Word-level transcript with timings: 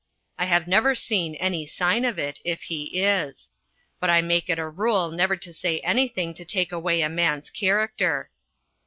I 0.39 0.45
have 0.45 0.67
never 0.67 0.95
seen 0.95 1.35
any 1.35 1.67
sign 1.67 2.05
of 2.05 2.17
it, 2.17 2.39
if 2.43 2.63
he 2.63 3.03
is. 3.03 3.51
But 3.99 4.09
I 4.09 4.19
make 4.19 4.49
it 4.49 4.57
a 4.57 4.67
rule 4.67 5.11
never 5.11 5.35
to 5.37 5.53
say 5.53 5.79
anything 5.81 6.33
to 6.33 6.43
take 6.43 6.71
away 6.71 7.03
a 7.03 7.07
man's 7.07 7.51
character. 7.51 8.31